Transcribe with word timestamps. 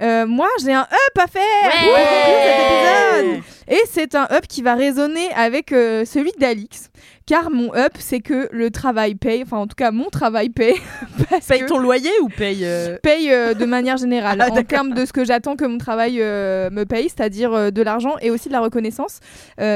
Euh, 0.00 0.26
moi, 0.26 0.48
j'ai 0.64 0.72
un 0.72 0.82
up 0.82 1.18
à 1.18 1.26
faire 1.26 1.42
pour 1.70 1.90
conclure 1.90 2.42
cet 2.42 2.60
épisode. 2.60 3.42
Et 3.68 3.80
c'est 3.90 4.14
un 4.14 4.26
up 4.32 4.46
qui 4.48 4.62
va 4.62 4.74
résonner 4.74 5.28
avec 5.34 5.72
euh, 5.72 6.04
celui 6.04 6.32
d'Alix. 6.38 6.88
Car 7.26 7.50
mon 7.50 7.72
up, 7.74 7.92
c'est 7.98 8.20
que 8.20 8.48
le 8.50 8.70
travail 8.70 9.14
paye. 9.14 9.42
Enfin, 9.44 9.58
en 9.58 9.66
tout 9.66 9.76
cas, 9.76 9.90
mon 9.92 10.08
travail 10.08 10.48
paye. 10.50 10.74
parce 11.30 11.46
Paye 11.46 11.60
que- 11.60 11.66
ton 11.66 11.78
loyer 11.78 12.10
ou 12.22 12.28
paye 12.28 12.64
euh, 12.64 12.96
paye 13.02 13.28
de 13.28 13.64
manière 13.64 13.96
générale 13.96 14.38
Ah, 14.40 14.50
en 14.50 14.62
termes 14.64 14.92
de 14.92 15.04
ce 15.04 15.12
que 15.12 15.24
j'attends 15.24 15.54
que 15.56 15.64
mon 15.64 15.78
travail 15.78 16.16
me 16.18 16.84
paye, 16.84 17.08
c'est-à-dire 17.08 17.70
de 17.70 17.82
l'argent 17.82 18.16
et 18.20 18.30
aussi 18.30 18.48
de 18.48 18.52
la 18.54 18.60
reconnaissance, 18.60 19.20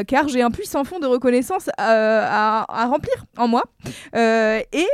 car 0.08 0.28
j'ai 0.28 0.42
un 0.42 0.50
puissant 0.50 0.82
fond 0.84 0.98
de 0.98 1.06
reconnaissance 1.06 1.68
à, 1.78 2.64
à 2.68 2.86
remplir 2.86 3.24
en 3.36 3.46
moi. 3.48 3.62
Et 4.16 4.86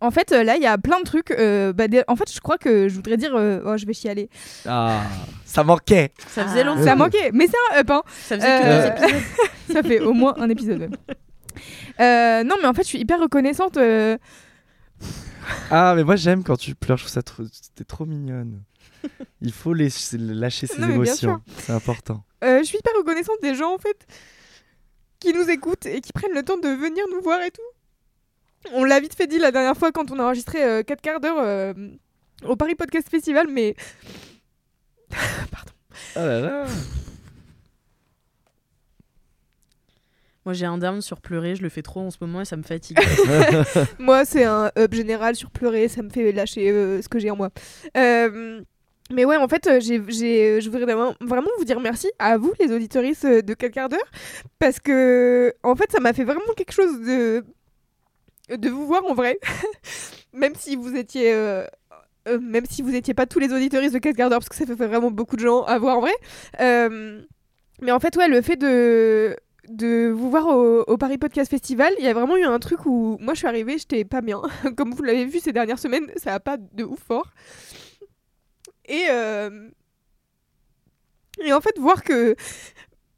en 0.00 0.10
fait, 0.10 0.32
euh, 0.32 0.42
là, 0.44 0.56
il 0.56 0.62
y 0.62 0.66
a 0.66 0.76
plein 0.78 0.98
de 1.00 1.04
trucs. 1.04 1.30
euh, 1.30 1.72
bah, 1.72 1.88
des- 1.88 2.04
en 2.08 2.16
fait, 2.16 2.30
je 2.32 2.40
crois 2.40 2.58
que 2.58 2.88
je 2.88 2.94
voudrais 2.94 3.16
dire. 3.16 3.34
euh, 3.34 3.60
oh, 3.64 3.76
je 3.76 3.86
vais 3.86 3.92
chialer. 3.92 4.28
Ah, 4.66 5.02
ça 5.44 5.64
manquait. 5.64 6.12
Ça 6.28 6.46
faisait 6.46 6.64
longtemps. 6.64 6.84
Ça 6.84 6.92
a 6.92 6.96
manqué, 6.96 7.30
mais 7.32 7.46
c'est 7.46 7.56
un 7.76 7.80
up. 7.80 7.90
Hein. 7.90 8.02
Ça 8.08 8.36
faisait 8.36 8.46
que 8.46 8.66
Euh, 8.66 8.90
deux 8.90 9.04
épisodes. 9.06 9.22
ça 9.72 9.82
fait 9.82 10.00
au 10.00 10.12
moins 10.12 10.34
un 10.38 10.48
épisode. 10.48 10.78
même. 10.78 10.96
Euh, 12.00 12.42
non, 12.44 12.56
mais 12.60 12.66
en 12.68 12.74
fait, 12.74 12.82
je 12.82 12.88
suis 12.88 12.98
hyper 12.98 13.20
reconnaissante. 13.20 13.76
euh, 13.76 14.16
Ah, 15.70 15.92
mais 15.96 16.04
moi 16.04 16.16
j'aime 16.16 16.42
quand 16.42 16.56
tu 16.56 16.74
pleures, 16.74 16.96
je 16.96 17.04
trouve 17.04 17.12
ça 17.12 17.22
trop. 17.22 17.42
T'es 17.74 17.84
trop 17.84 18.06
mignonne. 18.06 18.62
Il 19.42 19.52
faut 19.52 19.74
les, 19.74 19.88
lâcher 20.18 20.66
ses 20.66 20.78
Non, 20.80 20.86
mais 20.88 20.94
bien 20.94 21.02
émotions. 21.04 21.40
C'est 21.58 21.72
important. 21.72 22.24
Euh, 22.42 22.60
je 22.60 22.64
suis 22.64 22.78
hyper 22.78 22.92
reconnaissante 22.96 23.36
des 23.42 23.54
gens 23.54 23.74
en 23.74 23.78
fait 23.78 24.06
qui 25.20 25.32
nous 25.34 25.48
écoutent 25.50 25.86
et 25.86 26.00
qui 26.00 26.12
prennent 26.12 26.32
le 26.34 26.42
temps 26.42 26.56
de 26.58 26.68
venir 26.68 27.04
nous 27.14 27.20
voir 27.22 27.40
et 27.42 27.50
tout. 27.50 27.60
On 28.72 28.84
l'a 28.84 29.00
vite 29.00 29.14
fait 29.14 29.26
dit 29.26 29.38
la 29.38 29.50
dernière 29.50 29.76
fois 29.76 29.92
quand 29.92 30.10
on 30.10 30.18
a 30.18 30.24
enregistré 30.24 30.58
4 30.84 31.00
quarts 31.00 31.20
d'heure 31.20 31.38
euh, 31.38 31.74
au 32.44 32.56
Paris 32.56 32.74
Podcast 32.74 33.08
Festival, 33.08 33.46
mais 33.50 33.74
Oh 36.16 36.20
là 36.20 36.40
là. 36.40 36.66
Moi, 40.44 40.52
j'ai 40.52 40.66
un 40.66 40.76
down 40.76 41.00
sur 41.00 41.20
pleurer, 41.22 41.56
je 41.56 41.62
le 41.62 41.70
fais 41.70 41.80
trop 41.80 42.00
en 42.00 42.10
ce 42.10 42.18
moment 42.20 42.42
et 42.42 42.44
ça 42.44 42.56
me 42.56 42.62
fatigue. 42.62 42.98
moi 43.98 44.26
c'est 44.26 44.44
un 44.44 44.70
up 44.78 44.92
général 44.92 45.34
sur 45.36 45.50
pleurer, 45.50 45.88
ça 45.88 46.02
me 46.02 46.10
fait 46.10 46.32
lâcher 46.32 46.70
euh, 46.70 47.00
ce 47.00 47.08
que 47.08 47.18
j'ai 47.18 47.30
en 47.30 47.36
moi. 47.36 47.48
Euh, 47.96 48.60
mais 49.10 49.24
ouais, 49.24 49.36
en 49.36 49.48
fait, 49.48 49.66
euh, 49.66 49.80
j'ai, 49.80 50.02
j'ai- 50.08 50.60
je 50.60 50.70
voudrais 50.70 50.84
vraiment, 50.84 51.14
vous 51.58 51.64
dire 51.64 51.80
merci 51.80 52.10
à 52.18 52.36
vous, 52.36 52.52
les 52.60 52.72
auditoristes 52.72 53.24
euh, 53.24 53.40
de 53.42 53.54
4 53.54 53.72
quarts 53.72 53.88
d'heure, 53.88 54.10
parce 54.58 54.80
que 54.80 55.54
en 55.62 55.74
fait, 55.76 55.90
ça 55.92 56.00
m'a 56.00 56.12
fait 56.12 56.24
vraiment 56.24 56.52
quelque 56.56 56.72
chose 56.72 57.00
de, 57.00 57.44
de 58.48 58.68
vous 58.68 58.86
voir 58.86 59.04
en 59.06 59.14
vrai, 59.14 59.38
même 60.32 60.54
si 60.54 60.76
vous 60.76 60.94
étiez. 60.96 61.32
euh, 61.32 61.66
euh, 62.26 62.38
même 62.40 62.64
si 62.64 62.80
vous 62.80 62.94
étiez 62.94 63.12
pas 63.12 63.26
tous 63.26 63.38
les 63.38 63.52
auditoristes 63.52 63.92
de 63.92 63.98
4 63.98 64.16
quarts 64.16 64.30
d'heure, 64.30 64.38
parce 64.38 64.48
que 64.48 64.56
ça 64.56 64.64
fait 64.64 64.74
vraiment 64.74 65.10
beaucoup 65.10 65.36
de 65.36 65.42
gens 65.42 65.62
à 65.64 65.78
voir 65.78 65.98
en 65.98 66.00
vrai. 66.00 66.14
Euh, 66.60 67.22
mais 67.82 67.92
en 67.92 68.00
fait, 68.00 68.16
ouais, 68.16 68.28
le 68.28 68.40
fait 68.40 68.56
de, 68.56 69.36
de 69.68 70.08
vous 70.08 70.30
voir 70.30 70.46
au, 70.48 70.96
Paris 70.96 71.18
Podcast 71.18 71.50
Festival, 71.50 71.92
il 71.98 72.04
y 72.04 72.08
a 72.08 72.14
vraiment 72.14 72.38
eu 72.38 72.44
un 72.44 72.58
truc 72.58 72.86
où 72.86 73.18
moi 73.20 73.34
je 73.34 73.40
suis 73.40 73.46
arrivée, 73.46 73.76
j'étais 73.76 74.06
pas 74.06 74.22
bien. 74.22 74.40
Comme 74.76 74.94
vous 74.94 75.02
l'avez 75.02 75.26
vu 75.26 75.38
ces 75.38 75.52
dernières 75.52 75.78
semaines, 75.78 76.10
ça 76.16 76.32
a 76.32 76.40
pas 76.40 76.56
de 76.56 76.84
ouf 76.84 77.00
fort. 77.00 77.30
Et, 78.86 79.06
et 81.42 81.52
en 81.52 81.60
fait, 81.60 81.78
voir 81.78 82.02
que 82.02 82.36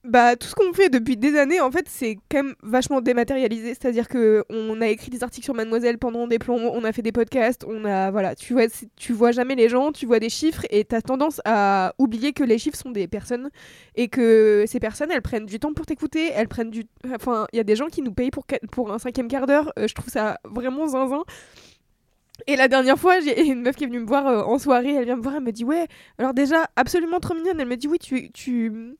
bah, 0.08 0.36
tout 0.36 0.46
ce 0.46 0.54
qu'on 0.54 0.72
fait 0.72 0.88
depuis 0.88 1.16
des 1.16 1.36
années, 1.36 1.60
en 1.60 1.70
fait, 1.70 1.88
c'est 1.88 2.18
quand 2.30 2.42
même 2.42 2.54
vachement 2.62 3.00
dématérialisé. 3.00 3.68
C'est-à-dire 3.68 4.08
que 4.08 4.44
on 4.50 4.80
a 4.80 4.88
écrit 4.88 5.10
des 5.10 5.22
articles 5.22 5.44
sur 5.44 5.54
Mademoiselle 5.54 5.98
pendant 5.98 6.26
des 6.26 6.38
plombs, 6.38 6.70
on 6.72 6.84
a 6.84 6.92
fait 6.92 7.02
des 7.02 7.12
podcasts, 7.12 7.64
on 7.68 7.84
a 7.84 8.10
voilà, 8.10 8.34
tu 8.34 8.52
vois, 8.52 8.66
tu 8.96 9.12
vois 9.12 9.32
jamais 9.32 9.54
les 9.54 9.68
gens, 9.68 9.92
tu 9.92 10.06
vois 10.06 10.18
des 10.18 10.28
chiffres 10.28 10.64
et 10.70 10.84
t'as 10.84 11.00
tendance 11.00 11.40
à 11.44 11.94
oublier 11.98 12.32
que 12.32 12.44
les 12.44 12.58
chiffres 12.58 12.78
sont 12.78 12.90
des 12.90 13.08
personnes 13.08 13.50
et 13.94 14.08
que 14.08 14.64
ces 14.66 14.80
personnes, 14.80 15.10
elles 15.10 15.22
prennent 15.22 15.46
du 15.46 15.58
temps 15.58 15.72
pour 15.72 15.86
t'écouter, 15.86 16.30
elles 16.34 16.48
prennent 16.48 16.70
du, 16.70 16.86
enfin, 17.14 17.46
il 17.52 17.56
y 17.56 17.60
a 17.60 17.64
des 17.64 17.76
gens 17.76 17.88
qui 17.88 18.02
nous 18.02 18.12
payent 18.12 18.30
pour 18.30 18.44
pour 18.70 18.92
un 18.92 18.98
cinquième 18.98 19.28
quart 19.28 19.46
d'heure. 19.46 19.72
Euh, 19.78 19.88
je 19.88 19.94
trouve 19.94 20.08
ça 20.08 20.38
vraiment 20.44 20.86
zinzin. 20.88 21.22
Et 22.46 22.56
la 22.56 22.68
dernière 22.68 22.98
fois, 22.98 23.20
j'ai 23.20 23.46
une 23.46 23.62
meuf 23.62 23.76
qui 23.76 23.84
est 23.84 23.86
venue 23.86 24.00
me 24.00 24.06
voir 24.06 24.26
euh, 24.26 24.42
en 24.42 24.58
soirée, 24.58 24.94
elle 24.94 25.04
vient 25.04 25.16
me 25.16 25.22
voir, 25.22 25.36
elle 25.36 25.42
me 25.42 25.52
dit 25.52 25.64
ouais, 25.64 25.86
alors 26.18 26.34
déjà 26.34 26.68
absolument 26.76 27.18
trop 27.18 27.34
mignonne, 27.34 27.58
elle 27.58 27.66
me 27.66 27.76
dit 27.76 27.88
oui, 27.88 27.98
tu 27.98 28.96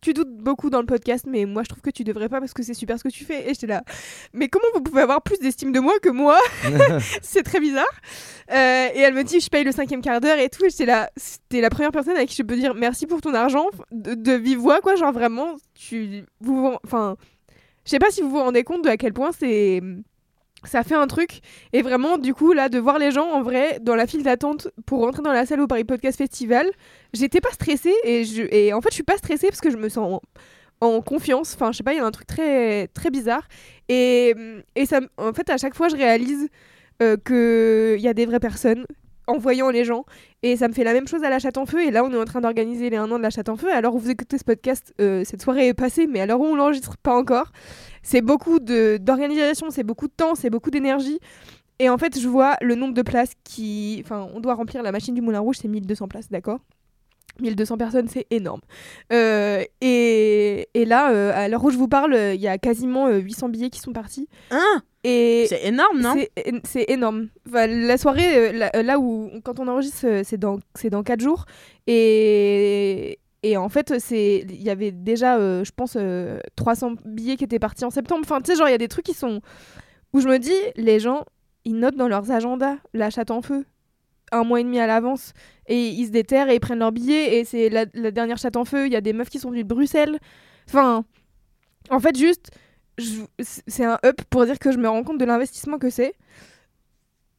tu 0.00 0.14
doutes 0.14 0.36
beaucoup 0.36 0.70
dans 0.70 0.80
le 0.80 0.86
podcast, 0.86 1.26
mais 1.28 1.44
moi 1.44 1.62
je 1.62 1.68
trouve 1.68 1.82
que 1.82 1.90
tu 1.90 2.04
devrais 2.04 2.28
pas 2.28 2.40
parce 2.40 2.52
que 2.52 2.62
c'est 2.62 2.74
super 2.74 2.98
ce 2.98 3.04
que 3.04 3.08
tu 3.08 3.24
fais. 3.24 3.48
Et 3.48 3.54
j'étais 3.54 3.66
là, 3.66 3.82
mais 4.32 4.48
comment 4.48 4.66
vous 4.74 4.80
pouvez 4.80 5.02
avoir 5.02 5.22
plus 5.22 5.38
d'estime 5.38 5.72
de 5.72 5.80
moi 5.80 5.98
que 6.00 6.08
moi? 6.08 6.38
C'est 7.22 7.42
très 7.42 7.60
bizarre. 7.60 7.86
Euh, 8.50 8.88
et 8.94 9.00
elle 9.00 9.14
me 9.14 9.24
dit, 9.24 9.40
je 9.40 9.48
paye 9.48 9.64
le 9.64 9.72
cinquième 9.72 10.00
quart 10.00 10.20
d'heure 10.20 10.38
et 10.38 10.48
tout. 10.48 10.64
Et 10.64 10.70
j'étais 10.70 10.86
là, 10.86 11.10
c'était 11.16 11.60
la 11.60 11.70
première 11.70 11.92
personne 11.92 12.16
à 12.16 12.24
qui 12.26 12.34
je 12.36 12.42
peux 12.42 12.56
dire 12.56 12.74
merci 12.74 13.06
pour 13.06 13.20
ton 13.20 13.34
argent 13.34 13.66
de, 13.92 14.14
de 14.14 14.32
vive 14.32 14.58
voix, 14.58 14.80
quoi. 14.80 14.96
Genre 14.96 15.12
vraiment, 15.12 15.56
tu, 15.74 16.24
vous, 16.40 16.74
enfin, 16.84 17.16
je 17.84 17.90
sais 17.90 17.98
pas 17.98 18.10
si 18.10 18.22
vous 18.22 18.30
vous 18.30 18.38
rendez 18.38 18.64
compte 18.64 18.84
de 18.84 18.88
à 18.90 18.96
quel 18.96 19.12
point 19.12 19.30
c'est 19.32 19.82
ça 20.64 20.82
fait 20.82 20.94
un 20.94 21.06
truc. 21.06 21.40
Et 21.72 21.82
vraiment 21.82 22.18
du 22.18 22.34
coup 22.34 22.52
là 22.52 22.68
de 22.68 22.78
voir 22.78 22.98
les 22.98 23.10
gens 23.10 23.26
en 23.26 23.42
vrai 23.42 23.78
dans 23.80 23.94
la 23.94 24.06
file 24.06 24.22
d'attente 24.22 24.68
pour 24.86 25.00
rentrer 25.00 25.22
dans 25.22 25.32
la 25.32 25.46
salle 25.46 25.60
au 25.60 25.66
Paris 25.66 25.84
Podcast 25.84 26.18
Festival 26.18 26.68
j'étais 27.12 27.40
pas 27.40 27.50
stressée 27.50 27.94
et, 28.04 28.24
je, 28.24 28.42
et 28.50 28.72
en 28.72 28.80
fait 28.80 28.90
je 28.90 28.94
suis 28.94 29.02
pas 29.02 29.16
stressée 29.16 29.48
parce 29.48 29.60
que 29.60 29.70
je 29.70 29.76
me 29.76 29.88
sens 29.88 30.20
en, 30.80 31.00
confiance. 31.02 31.54
Enfin 31.54 31.72
je 31.72 31.78
sais 31.78 31.82
pas 31.82 31.92
il 31.92 31.98
y 31.98 32.00
a 32.00 32.04
un 32.04 32.10
truc 32.10 32.26
très 32.26 32.88
très 32.88 33.10
bizarre. 33.10 33.46
Et, 33.88 34.34
et 34.74 34.86
ça 34.86 35.00
en 35.16 35.32
fait 35.32 35.48
à 35.50 35.56
chaque 35.56 35.74
fois 35.74 35.88
je 35.88 35.96
réalise 35.96 36.48
euh, 37.02 37.16
que 37.16 37.94
il 37.98 38.02
y 38.02 38.08
a 38.08 38.14
des 38.14 38.26
vraies 38.26 38.40
personnes 38.40 38.84
en 39.28 39.38
voyant 39.38 39.70
les 39.70 39.84
gens. 39.84 40.04
Et 40.42 40.56
ça 40.56 40.68
me 40.68 40.72
fait 40.72 40.84
la 40.84 40.92
même 40.92 41.06
chose 41.06 41.22
à 41.22 41.30
la 41.30 41.38
chatte 41.38 41.58
en 41.58 41.66
feu. 41.66 41.82
Et 41.84 41.90
là 41.90 42.02
on 42.04 42.12
est 42.12 42.18
en 42.18 42.24
train 42.24 42.40
d'organiser 42.40 42.90
les 42.90 42.96
1 42.96 43.10
an 43.10 43.18
de 43.18 43.22
la 43.22 43.30
chatte 43.30 43.48
en 43.48 43.56
feu. 43.56 43.72
Alors 43.72 43.96
vous 43.96 44.10
écoutez 44.10 44.38
ce 44.38 44.44
podcast 44.44 44.94
euh, 45.00 45.22
cette 45.24 45.42
soirée 45.42 45.68
est 45.68 45.74
passée 45.74 46.06
mais 46.06 46.20
alors 46.20 46.40
on 46.40 46.56
l'enregistre 46.56 46.96
pas 46.96 47.14
encore. 47.14 47.52
C'est 48.02 48.22
beaucoup 48.22 48.58
d'organisation 48.58 49.70
c'est 49.70 49.84
beaucoup 49.84 50.08
de 50.08 50.14
temps 50.16 50.34
c'est 50.34 50.50
beaucoup 50.50 50.70
d'énergie. 50.70 51.20
Et 51.78 51.88
en 51.88 51.98
fait 51.98 52.18
je 52.18 52.26
vois 52.26 52.56
le 52.60 52.74
nombre 52.74 52.94
de 52.94 53.02
places 53.02 53.32
qui 53.44 54.02
enfin 54.04 54.28
on 54.34 54.40
doit 54.40 54.54
remplir 54.54 54.82
la 54.82 54.92
machine 54.92 55.14
du 55.14 55.20
Moulin 55.20 55.40
Rouge 55.40 55.58
c'est 55.60 55.68
1200 55.68 56.08
places 56.08 56.30
d'accord? 56.30 56.60
1200 57.40 57.76
personnes, 57.78 58.08
c'est 58.08 58.26
énorme. 58.30 58.60
Euh, 59.12 59.62
et, 59.80 60.68
et 60.74 60.84
là, 60.84 61.12
euh, 61.12 61.32
à 61.34 61.48
l'heure 61.48 61.62
où 61.64 61.70
je 61.70 61.76
vous 61.78 61.88
parle, 61.88 62.14
euh, 62.14 62.34
il 62.34 62.40
y 62.40 62.48
a 62.48 62.58
quasiment 62.58 63.06
euh, 63.06 63.18
800 63.18 63.48
billets 63.48 63.70
qui 63.70 63.80
sont 63.80 63.92
partis. 63.92 64.28
Hein? 64.50 64.82
Et 65.04 65.46
C'est 65.48 65.64
énorme, 65.66 66.00
non? 66.00 66.14
c'est 66.64 66.84
énorme. 66.90 67.28
Enfin, 67.48 67.66
la 67.68 67.96
soirée, 67.96 68.36
euh, 68.36 68.52
là, 68.52 68.70
euh, 68.74 68.82
là 68.82 68.98
où, 68.98 69.30
quand 69.44 69.60
on 69.60 69.68
enregistre, 69.68 70.06
euh, 70.06 70.22
c'est 70.24 70.36
dans, 70.38 70.58
c'est 70.74 70.90
dans 70.90 71.02
4 71.04 71.20
jours. 71.20 71.44
Et, 71.86 73.18
et 73.42 73.56
en 73.56 73.68
fait, 73.68 73.98
c'est 74.00 74.44
il 74.48 74.62
y 74.62 74.70
avait 74.70 74.90
déjà, 74.90 75.36
euh, 75.38 75.64
je 75.64 75.70
pense, 75.74 75.96
euh, 75.96 76.38
300 76.56 76.92
billets 77.04 77.36
qui 77.36 77.44
étaient 77.44 77.58
partis 77.58 77.84
en 77.84 77.90
septembre. 77.90 78.22
Enfin, 78.24 78.40
tu 78.40 78.50
sais, 78.52 78.58
genre, 78.58 78.68
il 78.68 78.72
y 78.72 78.74
a 78.74 78.78
des 78.78 78.88
trucs 78.88 79.06
qui 79.06 79.14
sont. 79.14 79.40
où 80.12 80.20
je 80.20 80.28
me 80.28 80.38
dis, 80.38 80.52
les 80.76 80.98
gens, 81.00 81.24
ils 81.64 81.76
notent 81.76 81.96
dans 81.96 82.08
leurs 82.08 82.30
agendas 82.30 82.76
la 82.94 83.10
chatte 83.10 83.30
en 83.30 83.42
feu 83.42 83.64
un 84.32 84.44
mois 84.44 84.60
et 84.60 84.64
demi 84.64 84.78
à 84.78 84.86
l'avance 84.86 85.32
et 85.66 85.88
ils 85.88 86.06
se 86.06 86.10
déterrent 86.10 86.48
et 86.50 86.54
ils 86.56 86.60
prennent 86.60 86.78
leurs 86.78 86.92
billets 86.92 87.38
et 87.38 87.44
c'est 87.44 87.68
la, 87.68 87.84
la 87.94 88.10
dernière 88.10 88.38
chatte 88.38 88.56
en 88.56 88.64
feu 88.64 88.86
il 88.86 88.92
y 88.92 88.96
a 88.96 89.00
des 89.00 89.12
meufs 89.12 89.28
qui 89.30 89.38
sont 89.38 89.50
venues 89.50 89.64
de 89.64 89.68
Bruxelles. 89.68 90.18
Enfin 90.68 91.04
en 91.90 92.00
fait 92.00 92.16
juste 92.16 92.50
je- 92.98 93.22
c'est 93.38 93.84
un 93.84 93.98
up 94.04 94.20
pour 94.30 94.44
dire 94.46 94.58
que 94.58 94.72
je 94.72 94.78
me 94.78 94.88
rends 94.88 95.04
compte 95.04 95.18
de 95.18 95.24
l'investissement 95.24 95.78
que 95.78 95.90
c'est. 95.90 96.14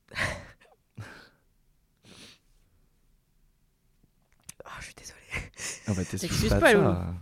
Oh 4.66 4.70
je 4.80 4.86
suis 4.86 4.94
désolée. 4.96 5.20
Ah 5.88 5.94
bah, 5.96 6.06
t'excuses 6.06 6.50
pas, 6.50 6.60
pas, 6.60 6.72
ça. 6.72 7.14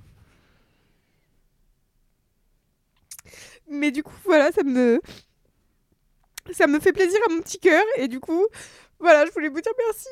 mais 3.70 3.92
du 3.92 4.02
coup 4.04 4.14
voilà 4.26 4.52
ça 4.52 4.64
me 4.64 5.02
ça 6.52 6.68
me 6.68 6.80
fait 6.80 6.94
plaisir 6.94 7.20
à 7.30 7.34
mon 7.34 7.42
petit 7.42 7.60
cœur 7.60 7.84
et 7.98 8.08
du 8.08 8.20
coup 8.20 8.46
voilà 9.00 9.26
je 9.26 9.32
voulais 9.32 9.50
vous 9.50 9.62
dire 9.62 9.74
merci 9.78 10.10